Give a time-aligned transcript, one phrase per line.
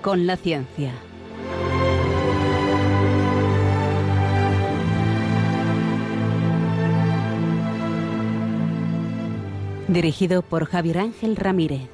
[0.00, 0.94] Con la ciencia.
[9.86, 11.90] Dirigido por Javier Ángel Ramírez.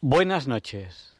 [0.00, 1.19] Buenas noches.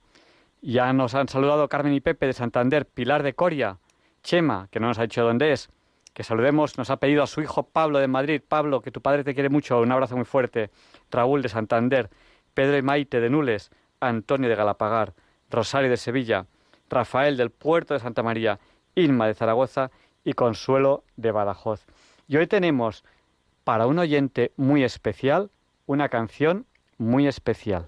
[0.65, 3.79] Ya nos han saludado Carmen y Pepe de Santander, Pilar de Coria,
[4.23, 5.71] Chema, que no nos ha dicho dónde es,
[6.15, 8.43] que saludemos, nos ha pedido a su hijo Pablo de Madrid.
[8.47, 10.71] Pablo, que tu padre te quiere mucho, un abrazo muy fuerte.
[11.11, 12.11] Raúl de Santander,
[12.55, 13.71] Pedro y Maite de Nules,
[14.01, 15.15] Antonio de Galapagar,
[15.51, 16.47] Rosario de Sevilla,
[16.89, 18.59] Rafael del Puerto de Santa María,
[18.95, 19.91] Inma de Zaragoza
[20.25, 21.87] y Consuelo de Badajoz.
[22.29, 23.05] Y hoy tenemos
[23.65, 25.51] para un oyente muy especial
[25.87, 26.67] una canción
[26.99, 27.87] muy especial.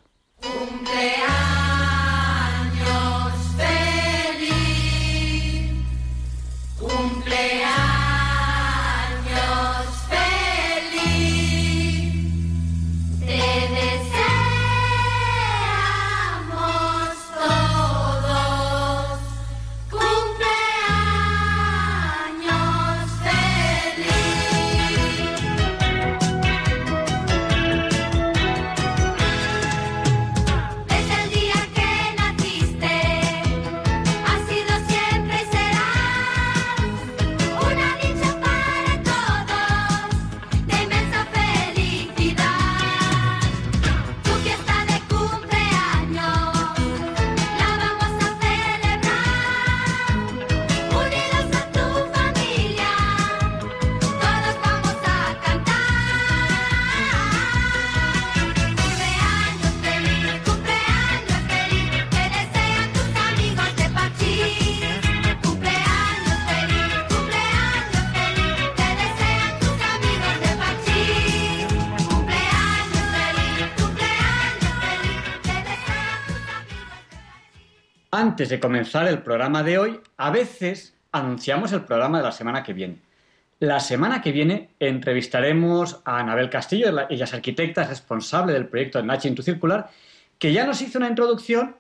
[78.35, 82.65] Antes de comenzar el programa de hoy, a veces anunciamos el programa de la semana
[82.65, 82.97] que viene.
[83.61, 89.37] La semana que viene entrevistaremos a Anabel Castillo, ella es arquitecta responsable del proyecto Natching
[89.37, 89.89] to Circular,
[90.37, 91.77] que ya nos hizo una introducción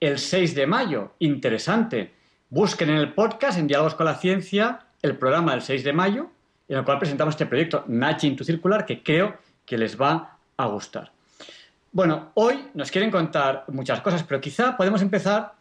[0.00, 1.12] el 6 de mayo.
[1.18, 2.14] Interesante.
[2.48, 6.30] Busquen en el podcast, en Diálogos con la Ciencia, el programa del 6 de mayo,
[6.68, 10.66] en el cual presentamos este proyecto Natching to Circular, que creo que les va a
[10.68, 11.12] gustar.
[11.92, 15.57] Bueno, hoy nos quieren contar muchas cosas, pero quizá podemos empezar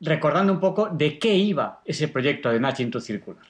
[0.00, 3.44] recordando un poco de qué iba ese proyecto de Matching to Circular.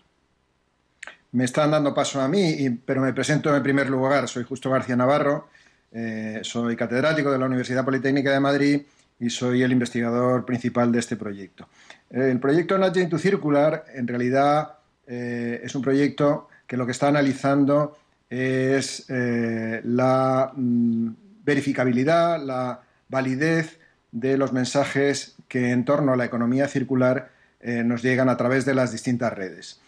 [1.33, 4.29] Me están dando paso a mí, pero me presento en primer lugar.
[4.29, 5.49] Soy Justo García Navarro,
[5.93, 8.83] eh, soy catedrático de la Universidad Politécnica de Madrid
[9.19, 11.69] y soy el investigador principal de este proyecto.
[12.11, 17.09] El proyecto Nudging to Circular en realidad eh, es un proyecto que lo que está
[17.09, 17.97] analizando
[18.29, 21.09] es eh, la mm,
[21.45, 23.79] verificabilidad, la validez
[24.11, 27.31] de los mensajes que en torno a la economía circular
[27.61, 29.79] eh, nos llegan a través de las distintas redes.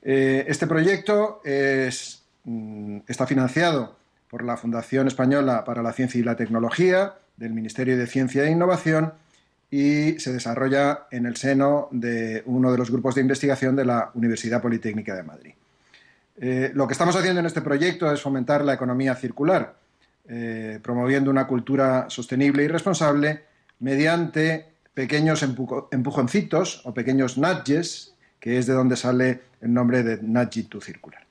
[0.00, 1.42] Eh, este proyecto
[2.44, 3.96] mm, está financiado
[4.30, 8.52] por la Fundación Española para la Ciencia y la Tecnología, del Ministerio de Ciencia e
[8.52, 9.14] Innovación,
[9.68, 14.12] y se desarrolla en el seno de uno de los grupos de investigación de la
[14.14, 15.54] Universidad Politécnica de Madrid.
[16.40, 19.74] Eh, lo que estamos haciendo en este proyecto es fomentar la economía circular,
[20.82, 23.42] promoviendo una cultura sostenible y responsable
[23.80, 30.70] mediante pequeños empujoncitos o pequeños nudges, que es de donde sale el nombre de Nudging
[30.70, 31.26] to Circular.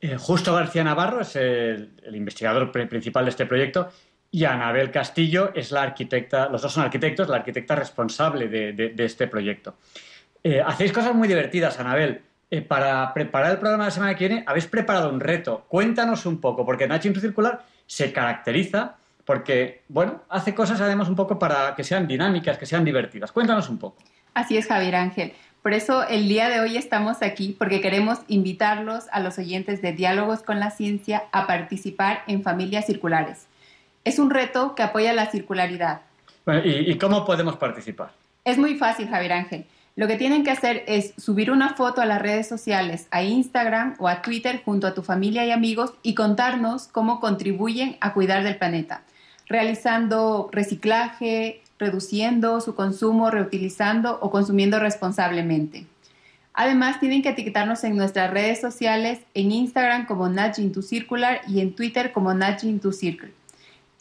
[0.00, 3.90] Eh, Justo García Navarro es el, investigador principal de este proyecto
[4.30, 9.26] y Anabel Castillo es la arquitecta, los dos son arquitectos, la arquitecta responsable de, este
[9.26, 9.76] proyecto.
[10.64, 12.22] hacéis cosas muy divertidas, Anabel.
[12.50, 15.66] Eh, para preparar el programa de la semana que viene, habéis preparado un reto.
[15.68, 18.96] Cuéntanos un poco, porque Nacho Circular se caracteriza
[19.28, 23.30] porque, bueno, hace cosas además un poco para que sean dinámicas, que sean divertidas.
[23.30, 24.02] Cuéntanos un poco.
[24.32, 25.34] Así es, Javier Ángel.
[25.60, 29.92] Por eso el día de hoy estamos aquí, porque queremos invitarlos a los oyentes de
[29.92, 33.48] Diálogos con la Ciencia a participar en Familias Circulares.
[34.02, 36.00] Es un reto que apoya la circularidad.
[36.64, 38.12] ¿y, ¿Y cómo podemos participar?
[38.46, 39.66] Es muy fácil, Javier Ángel.
[39.94, 43.96] Lo que tienen que hacer es subir una foto a las redes sociales, a Instagram
[43.98, 48.42] o a Twitter junto a tu familia y amigos y contarnos cómo contribuyen a cuidar
[48.42, 49.02] del planeta,
[49.48, 55.86] realizando reciclaje, reduciendo su consumo, reutilizando o consumiendo responsablemente.
[56.52, 61.60] Además, tienen que etiquetarnos en nuestras redes sociales, en Instagram como Nudging to Circular y
[61.60, 62.90] en Twitter como Nudging to.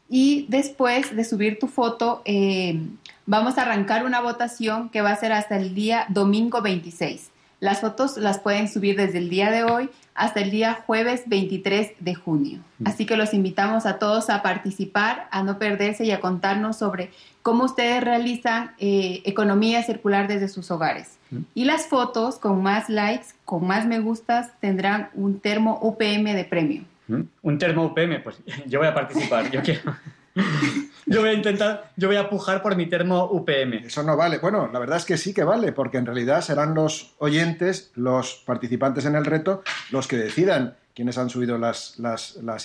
[0.09, 2.79] Y después de subir tu foto, eh,
[3.25, 7.29] vamos a arrancar una votación que va a ser hasta el día domingo 26.
[7.59, 11.94] Las fotos las pueden subir desde el día de hoy hasta el día jueves 23
[12.00, 12.59] de junio.
[12.80, 12.88] Mm.
[12.88, 17.12] Así que los invitamos a todos a participar, a no perderse y a contarnos sobre
[17.42, 21.18] cómo ustedes realizan eh, economía circular desde sus hogares.
[21.31, 21.38] Mm.
[21.56, 26.45] Y las fotos con más likes, con más me gustas, tendrán un termo UPM de
[26.45, 26.83] premio.
[27.07, 27.21] Mm.
[27.42, 28.38] Un termo UPM, pues
[28.68, 29.95] yo voy a participar, yo quiero.
[31.10, 33.86] Yo voy a intentar, yo voy a pujar por mi termo UPM.
[33.86, 34.39] Eso no vale.
[34.39, 38.44] Bueno, la verdad es que sí que vale, porque en realidad serán los oyentes, los
[38.45, 41.95] participantes en el reto, los que decidan quiénes han subido las,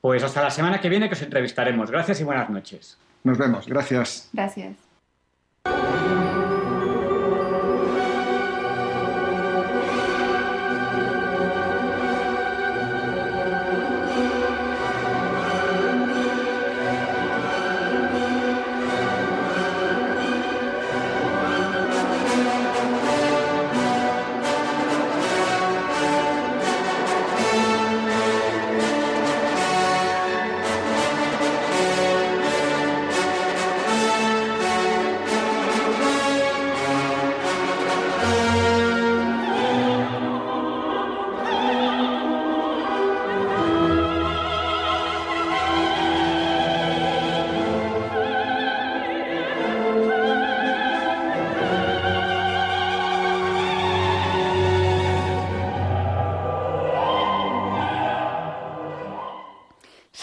[0.00, 1.90] Pues hasta la semana que viene que os entrevistaremos.
[1.90, 2.96] Gracias y buenas noches.
[3.24, 3.66] Nos vemos.
[3.66, 4.28] Gracias.
[4.32, 4.76] Gracias.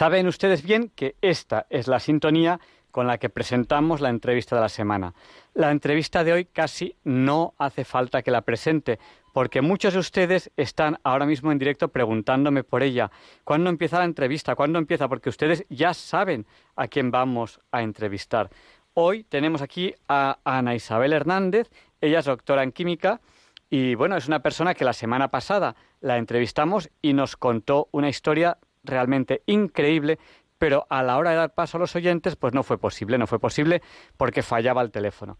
[0.03, 2.59] Saben ustedes bien que esta es la sintonía
[2.91, 5.13] con la que presentamos la entrevista de la semana.
[5.53, 8.99] La entrevista de hoy casi no hace falta que la presente,
[9.31, 13.11] porque muchos de ustedes están ahora mismo en directo preguntándome por ella.
[13.45, 14.55] ¿Cuándo empieza la entrevista?
[14.55, 15.07] ¿Cuándo empieza?
[15.07, 16.45] Porque ustedes ya saben
[16.75, 18.49] a quién vamos a entrevistar.
[18.95, 23.21] Hoy tenemos aquí a Ana Isabel Hernández, ella es doctora en química
[23.69, 28.09] y bueno, es una persona que la semana pasada la entrevistamos y nos contó una
[28.09, 30.19] historia realmente increíble
[30.63, 33.27] pero a la hora de dar paso a los oyentes, pues no fue posible, no
[33.27, 33.81] fue posible
[34.15, 35.37] porque fallaba el teléfono.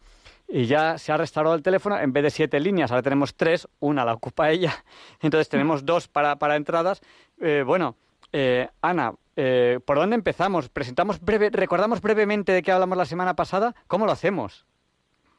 [0.50, 3.65] Y ya se ha restaurado el teléfono, en vez de siete líneas, ahora tenemos tres,
[3.79, 4.73] una la ocupa ella,
[5.21, 7.01] entonces tenemos dos para, para entradas.
[7.39, 7.95] Eh, bueno,
[8.33, 10.67] eh, Ana, eh, ¿por dónde empezamos?
[10.67, 13.73] ¿Presentamos breve, recordamos brevemente de qué hablamos la semana pasada?
[13.88, 14.65] ¿Cómo lo hacemos?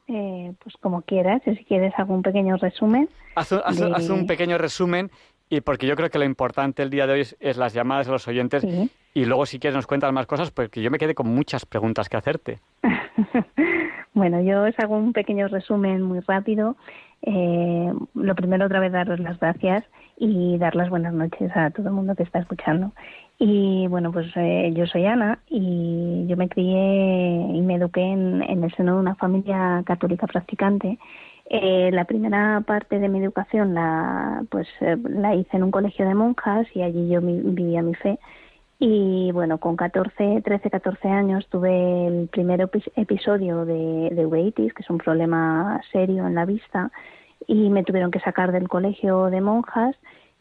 [0.07, 3.09] pues como quieras, si quieres hago un pequeño resumen.
[3.35, 3.51] haz
[4.09, 5.11] un pequeño resumen
[5.55, 8.11] y porque yo creo que lo importante el día de hoy es, las llamadas de
[8.11, 8.65] los oyentes
[9.13, 12.09] y luego si quieres nos cuentas más cosas porque yo me quedé con muchas preguntas
[12.09, 12.59] que hacerte.
[14.13, 16.75] bueno, yo os hago un pequeño resumen muy rápido.
[17.21, 19.85] Eh, lo primero otra vez daros las gracias
[20.17, 22.91] y dar las buenas noches a todo el mundo que está escuchando.
[23.39, 28.41] Y bueno, pues eh, yo soy Ana y yo me crié y me eduqué en,
[28.43, 30.97] en el seno de una familia católica practicante
[31.47, 36.07] eh, la primera parte de mi educación la, pues, eh, la hice en un colegio
[36.07, 38.19] de monjas y allí yo vivía mi fe.
[38.79, 44.81] Y bueno, con 14, 13, 14 años tuve el primer episodio de, de uveitis, que
[44.83, 46.91] es un problema serio en la vista,
[47.47, 49.95] y me tuvieron que sacar del colegio de monjas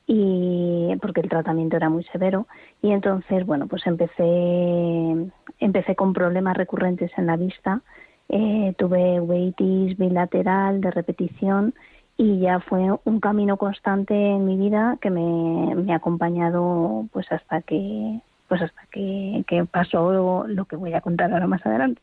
[0.07, 2.47] y porque el tratamiento era muy severo
[2.83, 5.31] y entonces bueno pues empecé
[5.61, 7.81] empecé con problemas recurrentes en la vista
[8.29, 11.75] eh, tuve uveitis bilateral de repetición
[12.17, 17.63] y ya fue un camino constante en mi vida que me, ha acompañado pues hasta
[17.63, 22.01] que pues hasta que, que pasó lo, que voy a contar ahora más adelante.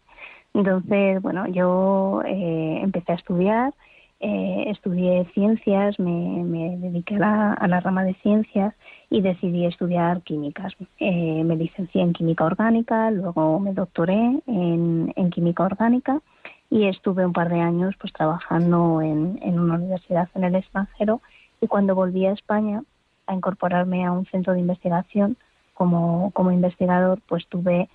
[0.53, 3.73] Entonces, bueno, yo eh, empecé a estudiar,
[4.19, 8.73] eh, estudié ciencias, me, me dediqué a la, a la rama de ciencias
[9.11, 10.73] y decidí estudiar químicas.
[10.97, 16.21] Eh, me licencié en química orgánica, luego me doctoré en, química orgánica
[16.69, 21.21] y estuve un par de años pues trabajando en, una universidad en el extranjero
[21.59, 22.83] y cuando volví a España
[23.27, 25.35] a incorporarme a un centro de investigación
[25.73, 27.89] como, como investigador pues tuve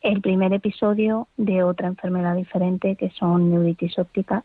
[0.00, 4.42] el primer episodio de otra enfermedad diferente que son neuritis óptica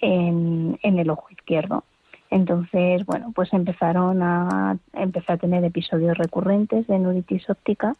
[0.00, 1.82] en, en el ojo izquierdo.
[2.30, 7.94] Entonces, bueno, pues empezaron a, empecé a tener episodios recurrentes de neuritis óptica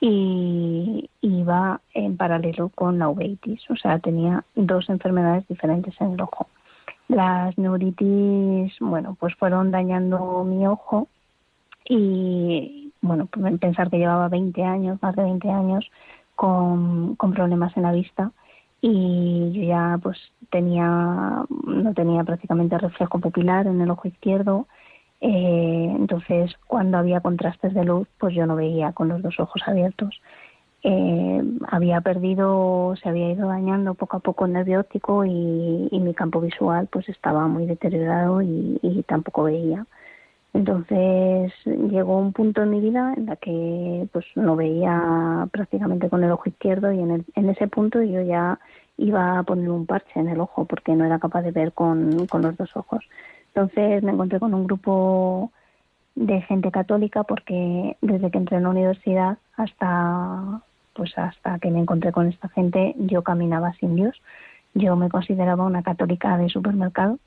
[0.00, 6.20] y iba en paralelo con la uveitis, o sea, tenía dos enfermedades diferentes en el
[6.20, 6.46] ojo.
[7.08, 11.08] Las neuritis, bueno, pues fueron dañando mi ojo
[11.88, 15.90] y, bueno, pues pensar que llevaba 20 años, más de 20 años,
[16.34, 18.32] con, con problemas en la vista
[18.86, 20.18] y yo ya pues
[20.50, 24.66] tenía no tenía prácticamente reflejo pupilar en el ojo izquierdo.
[25.22, 29.62] Eh, entonces cuando había contrastes de luz pues yo no veía con los dos ojos
[29.66, 30.20] abiertos.
[30.82, 36.12] Eh, había perdido se había ido dañando poco a poco el nervio óptico y, mi
[36.12, 39.86] campo visual pues estaba muy deteriorado y, y tampoco veía.
[40.54, 46.22] Entonces llegó un punto en mi vida en la que pues no veía prácticamente con
[46.22, 48.60] el ojo izquierdo y en, el, en ese punto yo ya
[48.96, 52.26] iba a poner un parche en el ojo porque no era capaz de ver con,
[52.26, 53.04] con los dos ojos.
[53.48, 55.50] Entonces me encontré con un grupo
[56.14, 60.62] de gente católica porque desde que entré en la universidad hasta
[60.94, 64.20] pues hasta que me encontré con esta gente yo caminaba sin Dios.
[64.74, 67.18] Yo me consideraba una católica de supermercado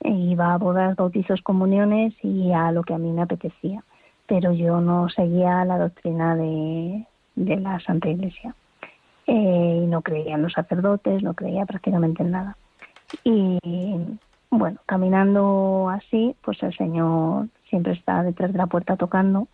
[0.00, 3.82] e iba a bodas, bautizos, comuniones y a lo que a mí me apetecía,
[4.26, 8.54] pero yo no seguía la doctrina de, de la Santa Iglesia.
[9.28, 12.56] Eh, y no creía en los sacerdotes, no creía prácticamente en nada.
[13.22, 13.58] Y
[14.50, 19.46] bueno, caminando así, pues el Señor siempre está detrás de la puerta tocando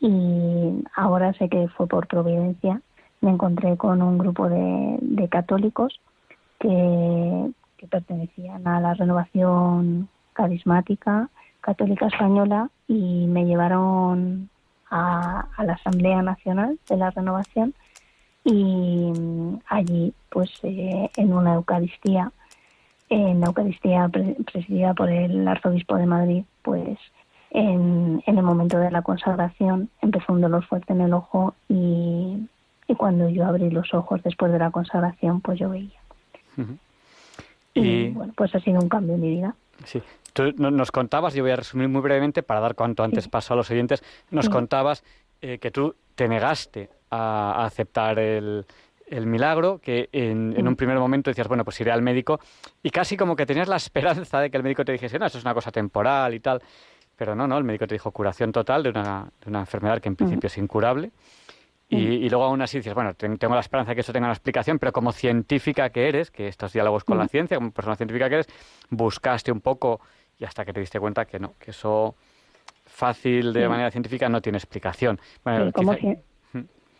[0.00, 2.80] y ahora sé que fue por providencia.
[3.20, 6.00] Me encontré con un grupo de, católicos
[6.58, 7.52] que
[7.90, 11.28] pertenecían a la renovación carismática
[11.66, 14.48] católica española y me llevaron
[14.88, 17.74] a, la Asamblea Nacional de la Renovación
[18.46, 22.32] y mm, allí pues eh, en una Eucaristía
[23.08, 26.98] en la Eucaristía presidida por el arzobispo de Madrid pues
[27.50, 32.48] en, en, el momento de la consagración empezó un dolor fuerte en el ojo y,
[32.86, 36.00] y cuando yo abrí los ojos después de la consagración pues yo veía
[37.74, 39.54] y, bueno, pues ha sido un cambio en mi vida.
[39.84, 40.02] Sí.
[40.32, 43.56] Tú nos contabas, yo voy a resumir muy brevemente para dar cuanto antes paso a
[43.56, 45.02] los oyentes, nos contabas
[45.40, 48.64] eh, que tú te negaste a, aceptar el,
[49.06, 52.40] el milagro, que en, en, un primer momento decías, bueno, pues iré al médico,
[52.82, 55.38] y casi como que tenías la esperanza de que el médico te dijese, no, eso
[55.38, 56.62] es una cosa temporal y tal.
[57.16, 60.08] Pero no, no, el médico te dijo curación total de una, de una enfermedad que
[60.08, 61.10] en principio es incurable.
[61.88, 64.34] Y, y, luego aún así dices, bueno, tengo la esperanza de que eso tenga una
[64.34, 68.28] explicación, pero como científica que eres, que estos diálogos con la ciencia, como persona científica
[68.28, 68.48] que eres,
[68.90, 70.00] buscaste un poco
[70.36, 72.16] y hasta que te diste cuenta que no, que eso
[72.96, 75.20] fácil de manera científica no tiene explicación.
[75.44, 76.16] Bueno, sí, como, quizá...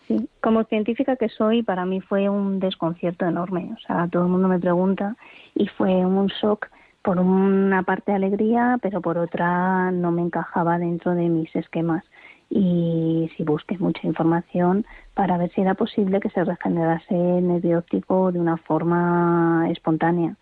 [0.07, 3.71] sí, como científica que soy, para mí fue un desconcierto enorme.
[3.75, 5.17] O sea, todo el mundo me pregunta
[5.55, 6.69] y fue un shock
[7.01, 12.05] por una parte alegría, pero por otra no me encajaba dentro de mis esquemas.
[12.51, 14.85] Y si busqué mucha información
[15.15, 20.37] para ver si era posible que se regenerase el nervio óptico de una forma espontánea,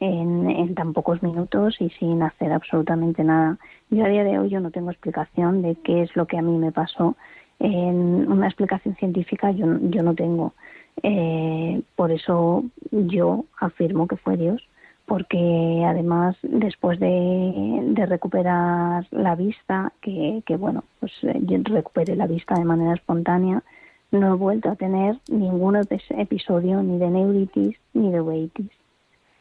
[0.00, 3.58] en, en tan pocos minutos y sin hacer absolutamente nada.
[3.90, 6.42] Yo a día de hoy yo no tengo explicación de qué es lo que a
[6.42, 7.16] mí me pasó.
[7.60, 10.54] En una explicación científica yo, yo no tengo.
[11.02, 14.62] Eh, por eso yo afirmo que fue Dios
[15.06, 22.26] porque además después de, de recuperar la vista, que, que, bueno, pues yo recuperé la
[22.26, 23.62] vista de manera espontánea,
[24.10, 28.70] no he vuelto a tener ningún episodio ni de neuritis ni de uveitis.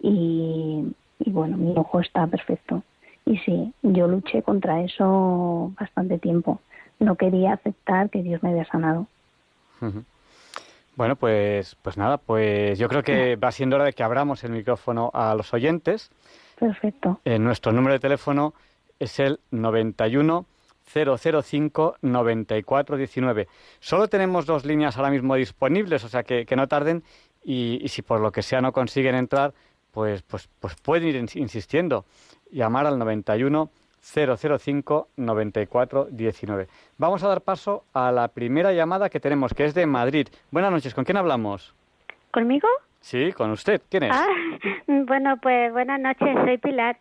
[0.03, 2.83] Y, y bueno, mi ojo está perfecto.
[3.25, 6.59] Y sí, yo luché contra eso bastante tiempo.
[6.99, 9.07] No quería aceptar que Dios me había sanado.
[9.81, 10.03] Uh -huh.
[10.95, 14.51] Bueno, pues, pues nada, pues yo creo que va siendo hora de que abramos el
[14.51, 16.11] micrófono a los oyentes.
[16.59, 17.19] Perfecto.
[17.25, 18.53] Eh, nuestro número de teléfono
[18.99, 20.45] es el 91
[20.85, 23.47] 005 9419.
[23.79, 27.03] Solo tenemos dos líneas ahora mismo disponibles, o sea que, que no tarden
[27.43, 29.53] y, y, si por lo que sea no consiguen entrar,
[29.93, 32.05] pues, pues, pues pueden ir insistiendo.
[32.51, 33.69] Llamar al 91
[34.01, 36.67] 005 94 19.
[36.97, 40.27] Vamos a dar paso a la primera llamada que tenemos, que es de Madrid.
[40.51, 41.73] Buenas noches, ¿con quién hablamos?
[42.31, 42.67] ¿Conmigo?
[42.99, 43.81] Sí, con usted.
[43.89, 44.11] ¿Quién es?
[44.13, 44.27] Ah,
[44.87, 46.97] bueno, pues buenas noches, soy Pilar.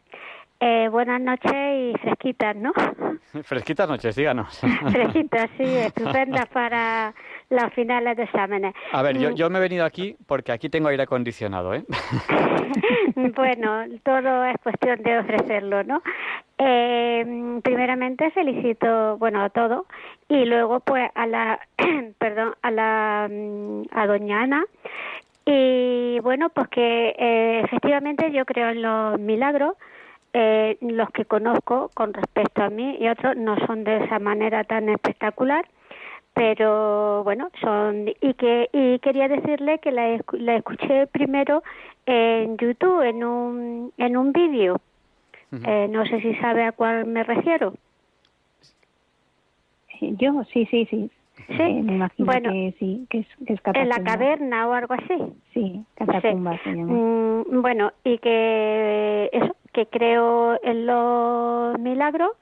[0.61, 2.73] Eh, buenas noches y fresquitas, ¿no?
[3.43, 4.61] Fresquitas noches, díganos.
[4.93, 7.15] Fresquitas, sí, estupendas para
[7.53, 8.75] las finales de exámenes.
[8.93, 11.85] A ver, yo, yo me he venido aquí porque aquí tengo aire acondicionado, ¿eh?
[13.37, 16.03] bueno, todo es cuestión de ofrecerlo, ¿no?
[16.59, 19.87] Eh, primeramente felicito, bueno, a todo
[20.29, 21.61] y luego pues a la,
[22.19, 24.65] perdón, a la, a doña Ana
[25.45, 29.77] y bueno, pues que eh, efectivamente yo creo en los milagros,
[30.33, 34.65] eh, los que conozco con respecto a mí y otros no son de esa manera
[34.65, 35.67] tan espectacular
[36.35, 41.63] pero bueno son y que y quería decirle que la, la escuché primero
[42.07, 44.81] en YouTube en un en un vídeo.
[45.53, 45.69] Uh -huh.
[45.69, 47.75] eh, no sé si sabe a cuál me refiero.
[50.01, 51.11] Yo sí sí sí.
[51.49, 54.73] Sí eh, me imagino bueno, que sí que es, que es en la caverna o
[54.73, 55.19] algo así.
[55.53, 56.59] Sí catacumba sí.
[56.65, 56.93] se llama.
[56.93, 62.33] Mm, bueno y que eso que creo en los milagros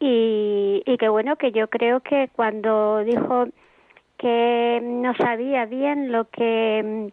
[0.00, 3.46] y, y que bueno que yo creo que cuando dijo
[4.18, 7.12] que no sabía bien lo que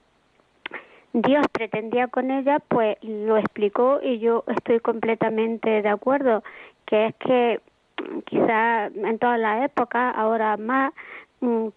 [1.13, 6.43] Dios pretendía con ella, pues lo explicó y yo estoy completamente de acuerdo,
[6.85, 7.61] que es que
[8.25, 10.93] quizá en todas las épocas, ahora más,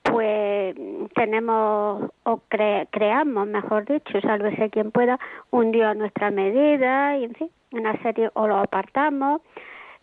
[0.02, 0.74] pues
[1.14, 7.24] tenemos o cre creamos, mejor dicho, sálvese quien pueda, un Dios a nuestra medida y
[7.24, 9.42] en fin, una serie o lo apartamos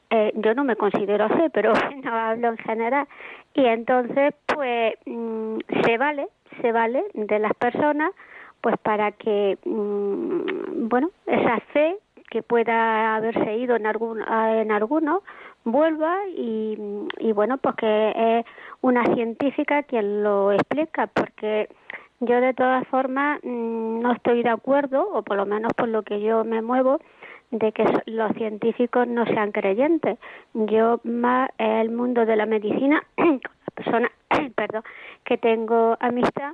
[0.09, 3.07] eh, yo no me considero así, pero no hablo en general.
[3.53, 6.27] Y entonces, pues, mmm, se vale,
[6.61, 8.11] se vale de las personas,
[8.61, 11.97] pues para que, mmm, bueno, esa fe
[12.29, 15.21] que pueda haberse ido en, algún, en alguno
[15.63, 16.77] vuelva y,
[17.19, 18.45] y bueno, pues que es
[18.81, 21.69] una científica quien lo explica, porque
[22.19, 26.03] yo de todas formas mmm, no estoy de acuerdo, o por lo menos por lo
[26.03, 26.99] que yo me muevo,
[27.59, 30.17] de que los científicos no sean creyentes.
[30.53, 34.11] Yo más el mundo de la medicina con las personas,
[34.55, 34.83] perdón,
[35.23, 36.53] que tengo amistad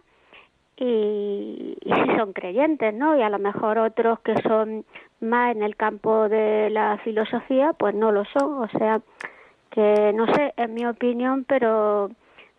[0.77, 3.17] y, y si son creyentes, ¿no?
[3.17, 4.85] Y a lo mejor otros que son
[5.19, 8.63] más en el campo de la filosofía, pues no lo son.
[8.63, 9.01] O sea,
[9.69, 12.09] que no sé, es mi opinión, pero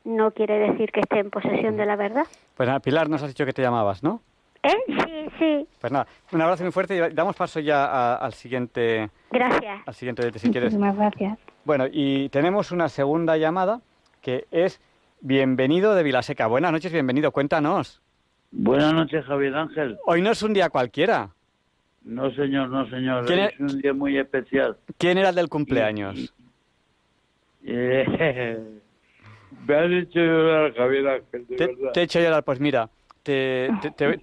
[0.05, 2.26] no quiere decir que esté en posesión de la verdad.
[2.57, 4.22] Pues nada, Pilar, nos has dicho que te llamabas, ¿no?
[4.62, 4.77] ¿Eh?
[4.87, 5.66] Sí, sí.
[5.81, 9.11] Pues nada, un abrazo muy fuerte y damos paso ya a, al siguiente.
[9.31, 9.83] Gracias.
[9.87, 10.72] Al siguiente, si quieres.
[10.72, 11.38] Muchísimas gracias.
[11.64, 13.81] Bueno, y tenemos una segunda llamada
[14.20, 14.81] que es
[15.20, 16.46] Bienvenido de Vilaseca.
[16.46, 18.01] Buenas noches, bienvenido, cuéntanos.
[18.51, 19.98] Buenas noches, Javier Ángel.
[20.05, 21.31] Hoy no es un día cualquiera.
[22.05, 23.27] No, señor, no, señor.
[23.27, 24.77] ¿Quién es, es un día muy especial.
[24.98, 26.35] ¿Quién era el del cumpleaños?
[27.64, 28.59] Eh,
[29.66, 31.92] Me has hecho llorar, Javier Ángel, de te, verdad.
[31.92, 32.88] te he hecho llorar, pues mira,
[33.22, 33.70] te,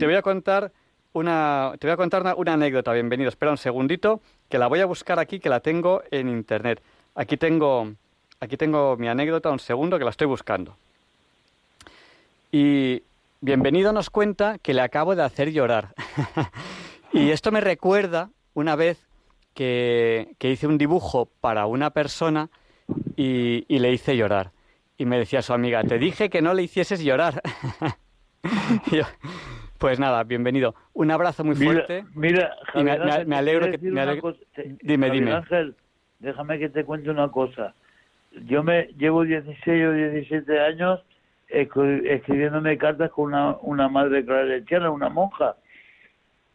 [0.06, 0.72] voy a contar
[1.14, 3.30] una, te voy a contar una, una anécdota, bienvenido.
[3.30, 6.82] Espera un segundito, que la voy a buscar aquí, que la tengo en internet.
[7.16, 7.92] Aquí tengo,
[8.40, 10.76] aquí tengo mi anécdota, un segundo, que la estoy buscando.
[12.52, 13.04] Y
[13.42, 15.94] bienvenido nos cuenta que le acabo de hacer llorar.
[17.14, 19.06] y esto me recuerda una vez
[19.54, 22.50] que, que hice un dibujo para una persona
[23.16, 24.52] y, y le hice llorar.
[24.98, 27.42] Y me decía su amiga, te dije que no le hicieses llorar.
[29.78, 30.76] Pues nada, bienvenido.
[30.94, 32.04] Un abrazo muy fuerte.
[32.14, 34.40] mira, me- Javier me- Ángel, me te alegro que- me alegro- cosa.
[34.54, 35.36] Te- Dime, Javier dime.
[35.38, 35.76] Ángel,
[36.20, 37.74] déjame que te cuente una cosa.
[38.46, 41.00] Yo me llevo 16 o 17 años
[41.50, 45.56] escri- escribiéndome cartas con una, una madre claretiana, una monja.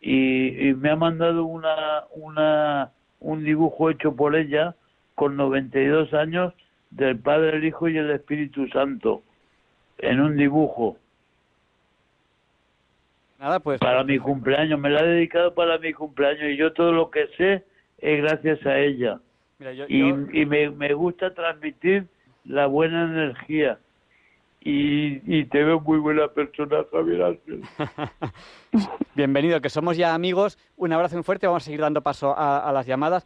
[0.03, 4.75] Y, y me ha mandado una, una, un dibujo hecho por ella
[5.15, 6.53] con 92 años
[6.91, 9.23] del Padre, el Hijo y el Espíritu Santo
[9.97, 10.99] en un dibujo
[13.45, 14.81] Nada, pues para mi cumpleaños.
[14.81, 17.63] Me la ha dedicado para mi cumpleaños y yo todo lo que sé
[17.99, 19.21] es gracias a ella.
[19.59, 22.07] mira, yo- Y, yo- y me, me gusta transmitir
[22.47, 23.79] la buena energía.
[24.63, 27.61] Y, y te veo muy buena persona, Javier Ángel.
[29.15, 30.57] Bienvenido, que somos ya amigos.
[30.79, 31.47] Un abrazo muy fuerte.
[31.47, 33.25] Vamos a seguir dando paso a, a las llamadas.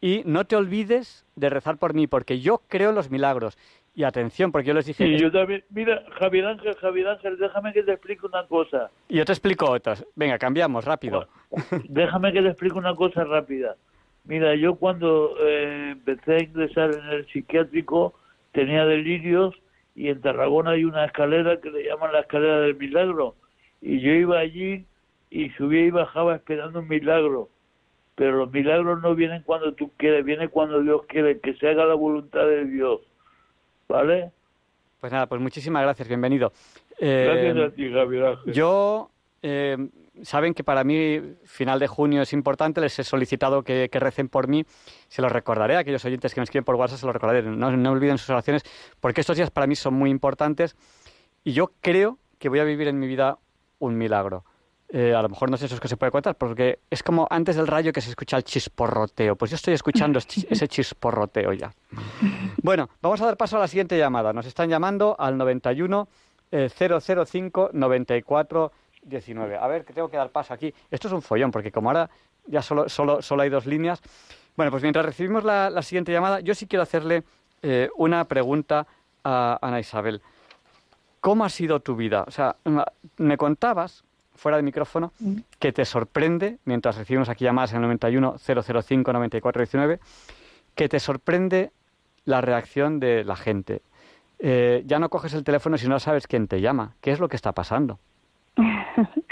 [0.00, 3.56] Y no te olvides de rezar por mí, porque yo creo en los milagros.
[3.94, 5.18] Y atención, porque yo les dije.
[5.18, 8.90] Yo también, mira, Javier Ángel, Javier Ángel, déjame que te explique una cosa.
[9.08, 10.06] y yo te explico otras.
[10.14, 11.26] Venga, cambiamos, rápido.
[11.88, 13.76] Déjame que te explique una cosa rápida.
[14.24, 18.14] Mira, yo cuando eh, empecé a ingresar en el psiquiátrico
[18.52, 19.54] tenía delirios
[19.94, 23.34] y en Tarragona hay una escalera que le llaman la escalera del milagro.
[23.80, 24.86] Y yo iba allí
[25.30, 27.48] y subía y bajaba esperando un milagro.
[28.14, 31.86] Pero los milagros no vienen cuando tú quieres, viene cuando Dios quiere, que se haga
[31.86, 33.00] la voluntad de Dios.
[33.90, 34.30] ¿Vale?
[35.00, 36.52] Pues nada, pues muchísimas gracias, bienvenido.
[37.00, 38.52] Eh, Gracias a ti, Javier Ángel.
[38.52, 39.10] Yo,
[39.42, 39.76] eh,
[40.22, 44.28] saben que para mí final de junio es importante, les he solicitado que, que recen
[44.28, 44.64] por mí,
[45.08, 47.76] se los recordaré, a aquellos oyentes que me escriben por WhatsApp se los recordaré, no,
[47.76, 48.62] no olviden sus oraciones,
[49.00, 50.76] porque estos días para mí son muy importantes
[51.42, 53.38] y yo creo que voy a vivir en mi vida
[53.80, 54.44] un milagro.
[54.92, 57.26] Eh, a lo mejor no sé eso es que se puede contar, porque es como
[57.30, 59.36] antes del rayo que se escucha el chisporroteo.
[59.36, 60.18] Pues yo estoy escuchando
[60.50, 61.72] ese chisporroteo ya.
[62.62, 64.32] Bueno, vamos a dar paso a la siguiente llamada.
[64.32, 66.08] Nos están llamando al 91
[66.50, 68.72] eh, 005 94
[69.02, 69.56] 19.
[69.56, 70.74] A ver, que tengo que dar paso aquí.
[70.90, 72.10] Esto es un follón, porque como ahora
[72.46, 74.00] ya solo, solo, solo hay dos líneas.
[74.56, 77.22] Bueno, pues mientras recibimos la, la siguiente llamada, yo sí quiero hacerle
[77.62, 78.86] eh, una pregunta
[79.24, 80.22] a Ana Isabel.
[81.20, 82.24] ¿Cómo ha sido tu vida?
[82.26, 82.56] O sea,
[83.18, 84.04] me contabas,
[84.40, 85.12] fuera de micrófono,
[85.58, 90.00] que te sorprende, mientras recibimos aquí llamadas en el 91 005 94 19,
[90.74, 91.72] que te sorprende
[92.24, 93.82] la reacción de la gente.
[94.38, 96.94] Eh, ya no coges el teléfono si no sabes quién te llama.
[97.02, 97.98] ¿Qué es lo que está pasando?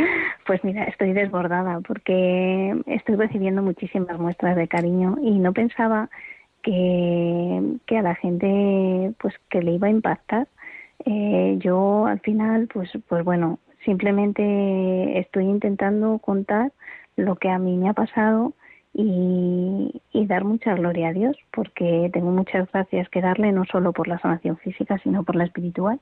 [0.47, 6.09] Pues mira, estoy desbordada porque estoy recibiendo muchísimas muestras de cariño y no pensaba
[6.63, 10.49] que, que a la gente pues que le iba a impactar.
[11.05, 16.73] Eh, yo al final pues pues bueno simplemente estoy intentando contar
[17.17, 18.53] lo que a mí me ha pasado
[18.93, 24.07] y, dar mucha gloria a Dios porque tengo muchas gracias que darle no solo por
[24.07, 26.01] la sanación física sino por la espiritual.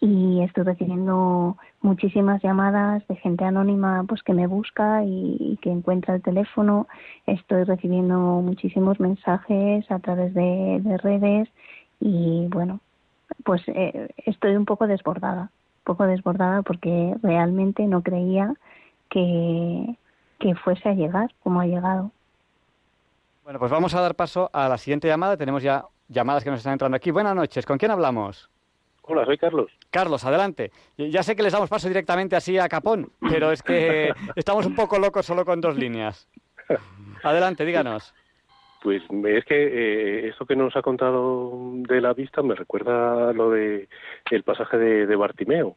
[0.00, 6.14] Y estoy recibiendo muchísimas llamadas de gente anónima pues que me busca y, que encuentra
[6.14, 6.88] el teléfono.
[7.26, 11.48] Estoy recibiendo muchísimos mensajes a través de, de redes
[12.00, 12.80] y bueno
[13.44, 15.50] pues eh, estoy un poco desbordada
[15.88, 18.52] poco desbordada porque realmente no creía
[19.08, 19.96] que
[20.38, 22.12] que fuese a llegar como ha llegado
[23.42, 25.36] Bueno, pues vamos a dar paso a la siguiente llamada.
[25.36, 27.10] Tenemos ya llamadas que nos están entrando aquí.
[27.10, 27.64] Buenas noches.
[27.64, 28.50] ¿Con quién hablamos?
[29.02, 29.72] Hola, soy Carlos.
[29.90, 30.70] Carlos, adelante.
[30.98, 34.74] Ya sé que les damos paso directamente así a capón, pero es que estamos un
[34.74, 36.28] poco locos solo con dos líneas.
[37.24, 38.14] Adelante, díganos.
[38.82, 43.50] Pues es que eh, esto que nos ha contado de la vista me recuerda lo
[43.50, 43.88] de
[44.30, 45.76] el pasaje de, de Bartimeo,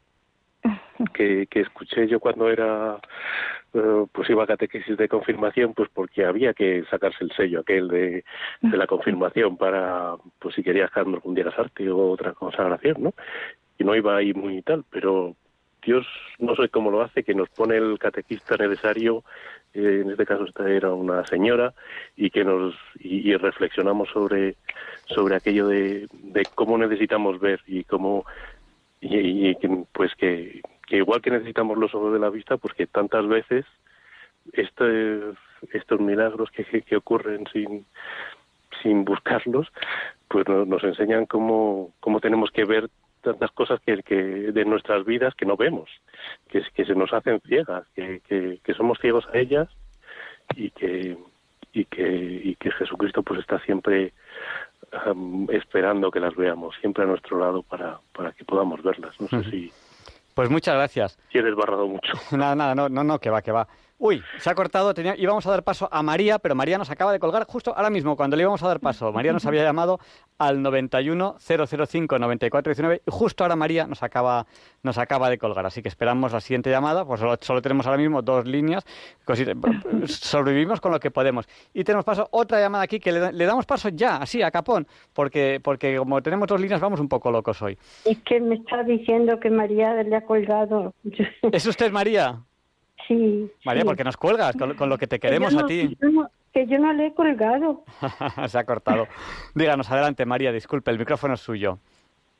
[1.13, 2.99] que, que escuché yo cuando era
[3.73, 7.87] eh, pues iba a catequesis de confirmación, pues porque había que sacarse el sello aquel
[7.87, 8.25] de,
[8.61, 13.13] de la confirmación para, pues si querías que algún día casarte o otra consagración, ¿no?
[13.77, 15.35] Y no iba ahí muy tal, pero
[15.81, 16.05] Dios
[16.37, 19.23] no sé cómo lo hace, que nos pone el catequista necesario,
[19.73, 21.73] en este caso esta era una señora,
[22.15, 24.55] y que nos y, reflexionamos sobre
[25.05, 28.25] sobre aquello de, de cómo necesitamos ver y cómo
[28.99, 29.55] y, y
[29.93, 33.65] pues que, que igual que necesitamos los ojos de la vista, pues tantas veces
[34.53, 35.19] este,
[35.73, 37.85] estos milagros que, que, ocurren sin
[38.81, 39.67] sin buscarlos,
[40.27, 42.89] pues no- nos enseñan cómo, cómo tenemos que ver
[43.21, 45.89] tantas cosas que, de nuestras vidas que no vemos,
[46.49, 48.21] que, que se nos hacen ciegas, que,
[48.63, 49.69] que, somos ciegos a ellas
[50.55, 51.17] y que
[51.73, 54.13] y que y que Jesucristo pues está siempre
[55.49, 59.19] esperando que las veamos, siempre a nuestro lado para, para que podamos verlas.
[59.21, 59.71] No sé si
[60.33, 61.19] pues muchas gracias.
[61.31, 62.13] Si eres barrado mucho.
[62.31, 63.67] nada, nada, no, no, no, que va, que va.
[64.03, 67.11] Uy, se ha cortado, tenía, íbamos a dar paso a María, pero María nos acaba
[67.11, 69.11] de colgar justo ahora mismo, cuando le íbamos a dar paso.
[69.11, 69.99] María nos había llamado
[70.39, 74.47] al 91 005 9419 y justo ahora María nos acaba,
[74.81, 75.67] nos acaba de colgar.
[75.67, 78.83] Así que esperamos la siguiente llamada, pues solo, tenemos ahora mismo dos líneas,
[80.07, 81.47] sobrevivimos con lo que podemos.
[81.71, 85.59] Y tenemos paso otra llamada aquí que le, damos paso ya, así, a capón, porque,
[85.63, 87.77] porque como tenemos dos líneas vamos un poco locos hoy.
[88.05, 90.95] Es que me está diciendo que María le ha colgado.
[91.51, 92.41] ¿Es usted María?
[93.07, 93.51] Sí.
[93.65, 95.97] María, ¿por qué nos cuelgas con, lo que te queremos a ti?
[96.53, 97.83] Que yo, no, le he colgado.
[98.47, 99.07] Se ha cortado.
[99.55, 101.79] Díganos, adelante, María, disculpe, el micrófono es suyo.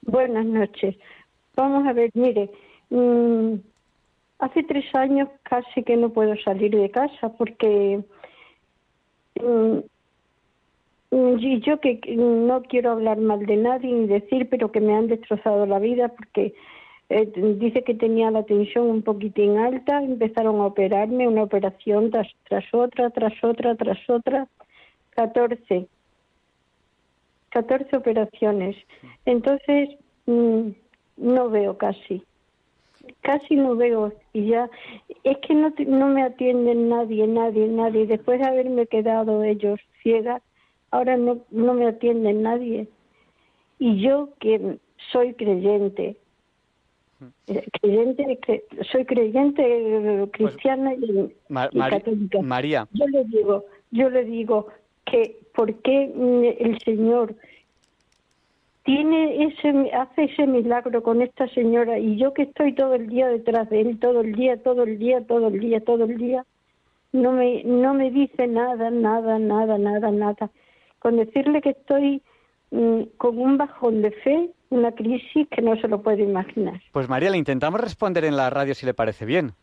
[0.02, 0.95] Buenas noches.
[1.56, 2.50] Vamos a ver, mire,
[2.89, 3.56] mm,
[4.39, 8.04] hace tres años casi que no puedo salir de casa porque
[9.41, 9.80] mm,
[11.12, 15.08] y yo que no quiero hablar mal de nadie ni decir, pero que me han
[15.08, 16.54] destrozado la vida porque
[17.13, 22.30] eh, dice que tenía la tensión un poquitín alta, empezaron a operarme una operación tras,
[22.71, 24.47] otra, tras otra, tras otra,
[25.10, 25.88] 14,
[27.50, 28.78] 14 operaciones.
[29.26, 29.89] Entonces,
[30.26, 30.69] mm,
[31.17, 32.24] no veo casi,
[33.19, 34.69] casi no veo y ya,
[35.26, 38.06] es que no, no me atienden nadie, nadie, nadie.
[38.06, 40.41] Después de haberme quedado ellos ciega,
[40.91, 42.88] ahora no, no me atienden nadie.
[43.80, 44.78] Y yo que
[45.12, 46.15] soy creyente,
[47.47, 51.34] eh, creyente, soy creyente eh, pues, cristiana y,
[51.89, 52.41] católica.
[52.41, 52.88] María.
[52.93, 54.67] Yo le digo, yo le digo
[55.05, 57.36] que por qué mm, el Señor
[58.84, 63.27] tiene ese hace ese milagro con esta señora y yo que estoy todo el día
[63.27, 66.45] detrás de él, todo el día, todo el día, todo el día, todo el día,
[67.12, 70.49] no me no me dice nada, nada, nada, nada, nada.
[70.99, 72.21] Con decirle que estoy
[72.71, 76.81] mm, con un bajón de fe, una crisis que no se lo puede imaginar.
[76.91, 79.53] Pues María, le intentamos responder en la radio si le parece bien.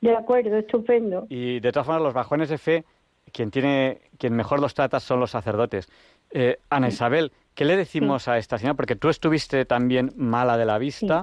[0.00, 1.26] De acuerdo, estupendo.
[1.28, 2.84] Y de todas formas, los bajones de fe,
[3.32, 5.88] quien, tiene, quien mejor los trata son los sacerdotes.
[6.30, 8.74] Eh, Ana Isabel, ¿qué le decimos a esta señora?
[8.74, 11.22] Porque tú estuviste también mala de la vista.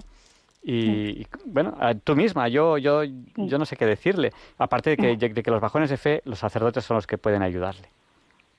[0.63, 4.31] Y, bueno, tú misma, yo, yo, yo no sé qué decirle.
[4.57, 7.43] Aparte de que, de que los bajones de fe, los sacerdotes son los que pueden
[7.43, 7.87] ayudarle.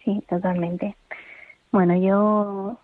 [0.04, 0.96] Sí, totalmente.
[1.76, 2.78] Bueno, yo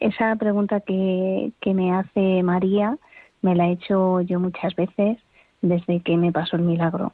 [0.00, 2.96] esa pregunta que, que me hace María
[3.42, 5.18] me la he hecho yo muchas veces
[5.60, 7.12] desde que me pasó el milagro,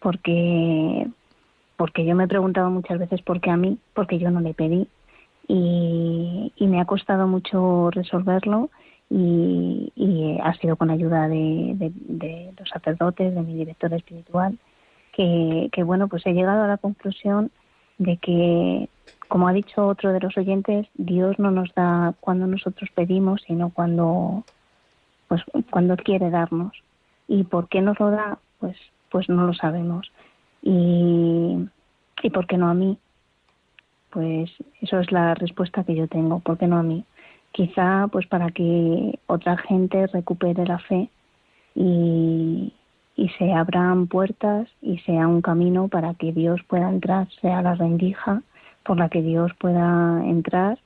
[0.00, 1.08] porque
[1.78, 4.52] porque yo me he preguntado muchas veces por qué a mí, porque yo no le
[4.52, 4.86] pedí
[5.48, 8.68] y, y me ha costado mucho resolverlo
[9.08, 14.58] y, y ha sido con ayuda de, de, de, los sacerdotes, de mi director espiritual,
[15.14, 17.50] que, que bueno, pues he llegado a la conclusión
[17.96, 18.90] de que
[19.28, 23.70] como ha dicho otro de los oyentes, Dios no nos da cuando nosotros pedimos, sino
[23.70, 24.44] cuando,
[25.28, 26.72] pues, cuando quiere darnos.
[27.28, 28.38] ¿Y por qué nos lo da?
[28.60, 28.76] Pues,
[29.10, 30.10] pues no lo sabemos.
[30.62, 31.68] Y,
[32.22, 32.98] ¿Y por qué no a mí?
[34.10, 36.40] Pues eso es la respuesta que yo tengo.
[36.40, 37.04] ¿Por qué no a mí?
[37.52, 41.08] Quizá pues para que otra gente recupere la fe
[41.74, 42.72] y,
[43.16, 47.74] y se abran puertas y sea un camino para que Dios pueda entrar, sea la
[47.74, 48.42] rendija
[48.86, 50.78] por la que Dios pueda entrar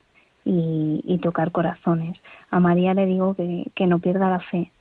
[0.43, 2.17] y, tocar corazones.
[2.49, 4.71] A María le digo que, que, no pierda la fe,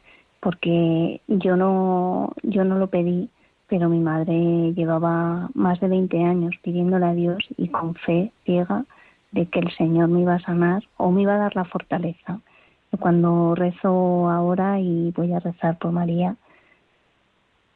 [0.40, 3.28] porque yo no, yo no lo pedí,
[3.68, 8.84] pero mi madre llevaba más de 20 años pidiéndole a Dios y con fe ciega
[9.32, 12.40] de que el Señor me iba a sanar o me iba a dar la fortaleza.
[12.98, 16.36] Cuando rezo ahora y voy a rezar por María,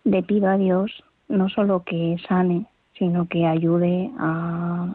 [0.04, 2.66] le pido a Dios no solo que sane,
[2.98, 4.94] sino que ayude a,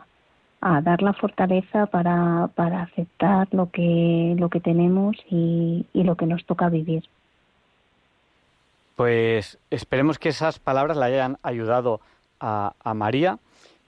[0.62, 6.15] a dar la fortaleza para, para aceptar lo que, lo que tenemos y, y lo
[6.15, 7.04] que nos toca vivir.
[8.95, 12.02] Pues esperemos que esas palabras le hayan ayudado
[12.39, 13.39] a, a María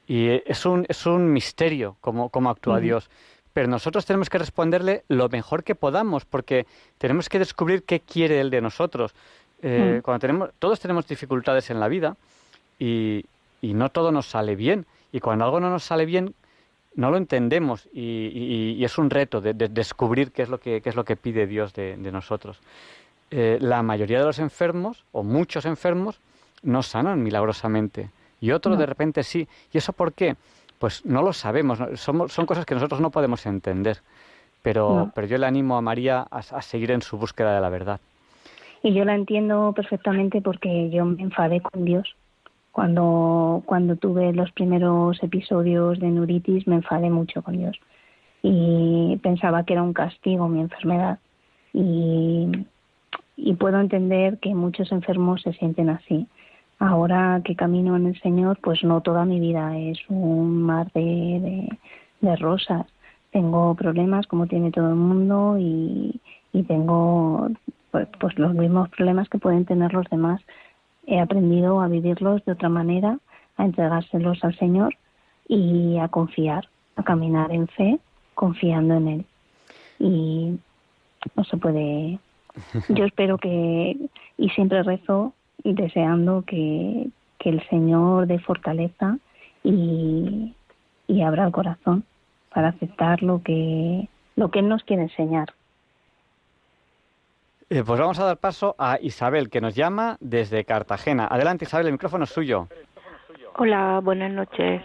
[0.07, 3.09] y es un, es un misterio cómo, cómo actúa Dios.
[3.53, 6.65] Pero nosotros tenemos que responderle lo mejor que podamos porque
[6.97, 9.13] tenemos que descubrir qué quiere Él de nosotros.
[9.61, 12.15] Eh, cuando tenemos, todos tenemos dificultades en la vida
[12.79, 13.25] y,
[13.61, 14.85] y no todo nos sale bien.
[15.11, 16.33] Y cuando algo no nos sale bien,
[16.95, 21.05] no lo entendemos y, es un reto de, descubrir qué es lo que, es lo
[21.05, 22.59] que pide Dios de, nosotros.
[23.29, 26.19] Eh, la mayoría de los enfermos, o muchos enfermos,
[26.63, 28.09] no sanan milagrosamente
[28.41, 29.47] y otros de repente sí.
[29.71, 30.35] ¿Y eso por qué?
[30.79, 33.99] Pues no lo sabemos, son, son cosas que nosotros no podemos entender.
[34.63, 37.99] pero, pero yo le animo a María a, seguir en su búsqueda de la verdad.
[38.83, 42.15] Y yo la entiendo perfectamente porque yo me enfadé con Dios.
[42.71, 47.77] Cuando, cuando tuve los primeros episodios de neuritis me enfadé mucho con Dios
[48.43, 51.19] y pensaba que era un castigo mi enfermedad.
[51.73, 52.65] Y,
[53.59, 56.27] puedo entender que muchos enfermos se sienten así.
[56.79, 61.69] Ahora que camino en el Señor, pues no toda mi vida es un mar de,
[62.21, 62.87] de, rosas.
[63.31, 66.19] Tengo problemas como tiene todo el mundo y,
[66.53, 67.49] y tengo
[67.91, 70.41] pues, pues los mismos problemas que pueden tener los demás.
[71.11, 73.19] He aprendido a vivirlos de otra manera,
[73.57, 74.95] a entregárselos al Señor
[75.45, 77.99] y a confiar, a caminar en fe,
[78.33, 79.25] confiando en Él.
[79.99, 80.57] Y
[81.35, 82.17] no se puede.
[82.87, 83.97] Yo espero que,
[84.37, 85.33] y siempre rezo
[85.65, 89.17] deseando que, que el Señor dé fortaleza
[89.65, 90.55] y,
[91.07, 92.05] y abra el corazón
[92.53, 95.47] para aceptar lo que, lo que Él nos quiere enseñar.
[97.73, 101.25] Eh, pues vamos a dar paso a Isabel, que nos llama desde Cartagena.
[101.31, 102.67] Adelante, Isabel, el micrófono es suyo.
[103.55, 104.81] Hola, buenas noches.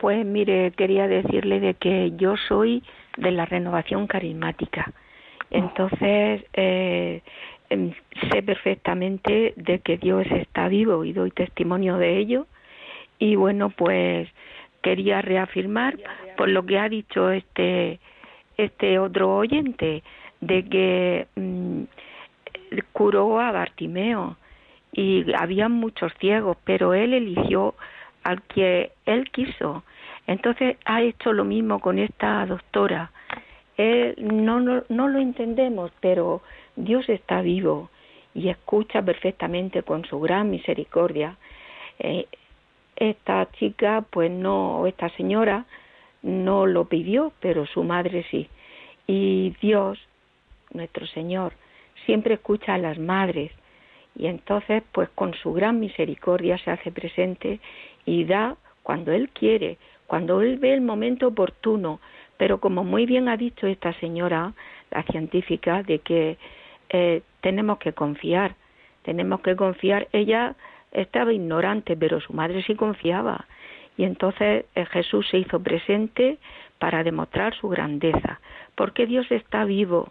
[0.00, 2.82] Pues mire, quería decirle de que yo soy
[3.16, 4.92] de la renovación carismática.
[5.52, 7.22] Entonces, eh,
[7.68, 7.94] em,
[8.28, 12.48] sé perfectamente de que Dios está vivo y doy testimonio de ello.
[13.20, 14.28] Y bueno, pues
[14.82, 15.96] quería reafirmar
[16.36, 18.00] por lo que ha dicho este
[18.56, 20.02] este otro oyente
[20.40, 21.82] de que mm,
[22.92, 24.36] curó a Bartimeo
[24.92, 27.74] y había muchos ciegos, pero él eligió
[28.22, 29.84] al que él quiso.
[30.26, 33.10] Entonces ha hecho lo mismo con esta doctora.
[33.76, 36.42] Él, no, no, no lo entendemos, pero
[36.76, 37.90] Dios está vivo
[38.34, 41.36] y escucha perfectamente con su gran misericordia.
[41.98, 42.26] Eh,
[42.96, 45.64] esta chica, pues no, esta señora
[46.22, 48.48] no lo pidió, pero su madre sí.
[49.06, 49.98] Y Dios,
[50.72, 51.52] nuestro Señor,
[52.06, 53.52] siempre escucha a las madres
[54.16, 57.60] y entonces pues con su gran misericordia se hace presente
[58.04, 62.00] y da cuando Él quiere, cuando Él ve el momento oportuno.
[62.36, 64.54] Pero como muy bien ha dicho esta señora,
[64.90, 66.38] la científica, de que
[66.88, 68.56] eh, tenemos que confiar,
[69.02, 70.08] tenemos que confiar.
[70.12, 70.56] Ella
[70.90, 73.46] estaba ignorante, pero su madre sí confiaba.
[73.96, 76.38] Y entonces eh, Jesús se hizo presente
[76.78, 78.40] para demostrar su grandeza,
[78.74, 80.10] porque Dios está vivo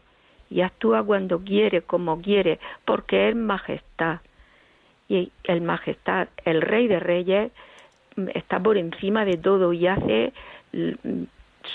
[0.50, 4.20] y actúa cuando quiere, como quiere, porque es majestad.
[5.08, 7.52] Y el majestad, el rey de reyes,
[8.34, 10.34] está por encima de todo y hace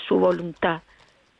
[0.07, 0.81] su voluntad.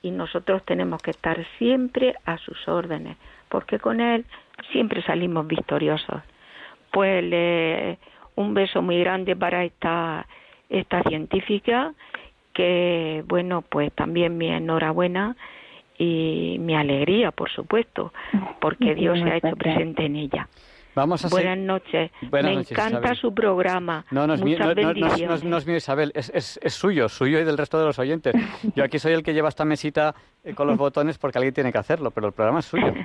[0.01, 3.17] Y nosotros tenemos que estar siempre a sus órdenes,
[3.49, 4.25] porque con Él
[4.71, 6.21] siempre salimos victoriosos.
[6.91, 7.97] Pues
[8.35, 10.27] un beso muy grande para esta,
[10.69, 11.93] esta científica,
[12.53, 15.35] que bueno, pues también mi enhorabuena
[15.97, 18.13] y mi alegría, por supuesto,
[18.59, 20.47] porque Dios se ha hecho presente en ella.
[20.95, 22.09] Vamos a Buenas noches.
[22.31, 24.05] me encanta su programa.
[24.11, 27.57] No, no es, mío, no, es mío, Isabel, es, es, es, suyo, suyo y del
[27.57, 28.33] resto de los oyentes.
[28.75, 31.73] Yo aquí soy el que lleva esta mesita eh, con los botones porque alguien tiene
[31.73, 32.93] que hacerlo, pero el programa es suyo.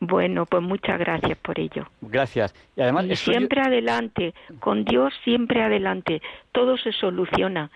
[0.00, 1.86] Bueno, pues muchas gracias por ello.
[2.02, 2.54] Gracias.
[2.76, 6.20] Y además siempre adelante, con Dios siempre adelante.
[6.52, 7.70] Todo se soluciona,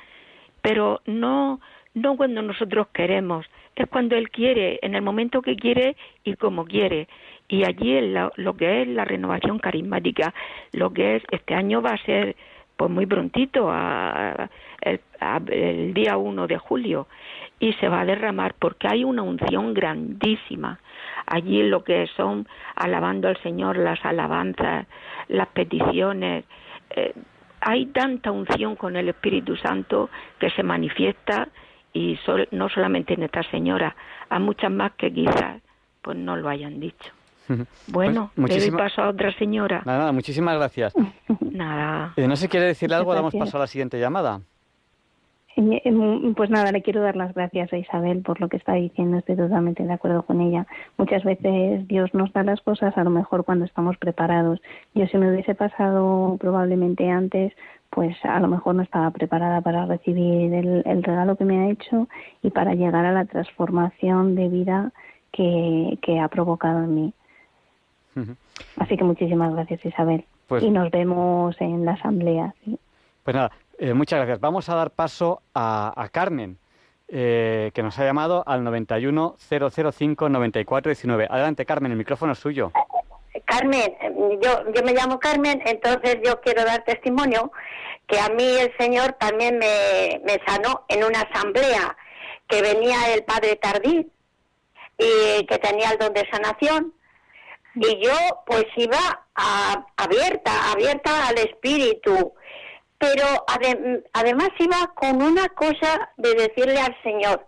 [0.60, 1.58] pero no
[1.94, 3.46] no cuando nosotros queremos,
[3.82, 7.08] es cuando Él quiere, en el momento que quiere y como quiere.
[7.48, 8.00] Y allí
[8.36, 10.34] lo, que es la renovación carismática,
[10.72, 12.36] lo que es, este año va a ser
[12.76, 13.72] pues muy prontito,
[14.82, 17.08] el, día 1 de julio,
[17.58, 20.78] y se va a derramar porque hay una unción grandísima.
[21.26, 24.86] Allí lo que son alabando al Señor, las alabanzas,
[25.26, 26.44] las peticiones,
[26.90, 27.12] eh,
[27.60, 31.48] hay tanta unción con el Espíritu Santo que se manifiesta
[31.92, 32.18] y
[32.50, 33.94] no solamente en esta señora,
[34.28, 35.62] a muchas más que quizás
[36.02, 37.12] pues no lo hayan dicho.
[37.86, 39.82] Bueno, pues le doy paso a otra señora.
[39.84, 40.94] Nada, nada, muchísimas gracias.
[41.40, 42.12] nada.
[42.16, 43.14] Eh, ¿No se quiere decirle algo?
[43.14, 44.40] Damos paso a la siguiente llamada.
[45.58, 48.74] Eh, eh, pues nada, le quiero dar las gracias a Isabel por lo que está
[48.74, 50.66] diciendo, estoy totalmente de acuerdo con ella.
[50.98, 54.60] Muchas veces Dios nos da las cosas a lo mejor cuando estamos preparados.
[54.94, 57.52] Yo si me hubiese pasado probablemente antes,
[57.90, 62.08] pues a lo mejor no estaba preparada para recibir el, regalo que me ha hecho
[62.42, 64.92] y para llegar a la transformación de vida
[65.32, 67.12] que, ha provocado en mí.
[68.76, 70.24] Así que muchísimas gracias Isabel.
[70.48, 72.54] Pues y nos vemos en la asamblea.
[73.22, 74.40] Pues nada, eh, muchas gracias.
[74.40, 76.56] Vamos a dar paso a, Carmen,
[77.08, 81.26] eh, que nos ha llamado al 91 005 9419.
[81.30, 82.72] Adelante, Carmen, el micrófono es suyo.
[83.44, 83.96] Carmen,
[84.40, 87.52] yo, yo me llamo Carmen, entonces yo quiero dar testimonio
[88.06, 91.96] que a mí el Señor también me, me sanó en una asamblea
[92.48, 94.10] que venía el padre Tardí
[94.98, 96.94] y que tenía el don de sanación.
[97.74, 98.14] Y yo
[98.46, 99.26] pues iba
[99.96, 102.34] abierta, abierta al espíritu,
[102.98, 103.24] pero
[104.12, 107.46] además iba con una cosa de decirle al Señor,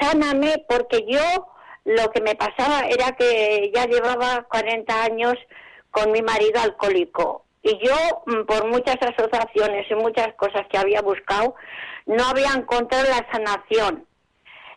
[0.00, 1.53] sáname porque yo
[1.84, 5.34] lo que me pasaba era que ya llevaba 40 años
[5.90, 7.94] con mi marido alcohólico y yo
[8.26, 11.54] mm, por muchas asociaciones y muchas cosas que había buscado
[12.06, 14.06] no había encontrado la sanación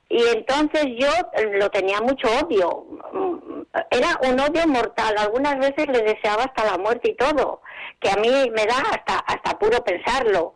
[0.09, 2.85] y entonces yo eh, lo tenía mucho odio.
[3.11, 5.15] Mm, era un odio mortal.
[5.17, 7.61] Algunas veces le deseaba hasta la muerte y todo,
[7.99, 10.53] que a mí me da hasta, hasta puro pensarlo.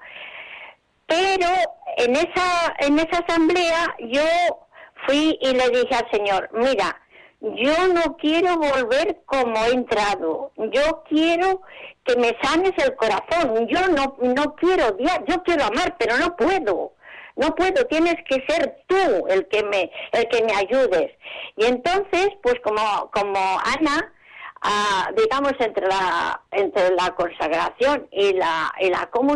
[1.06, 1.48] Pero
[1.98, 4.24] en esa, en esa asamblea yo
[5.06, 7.00] fui y le dije al Señor, mira,
[7.40, 10.52] yo no quiero volver como he entrado.
[10.58, 11.62] Yo quiero
[12.04, 13.68] que me sanes el corazón.
[13.68, 16.94] Yo no, no quiero yo quiero amar, pero no puedo
[17.36, 21.12] no puedo, tienes que ser tú el que me, el que me ayudes.
[21.58, 24.14] Y entonces, pues como, como Ana,
[24.62, 29.30] ah, digamos entre la, entre la consagración y la, y la comunión,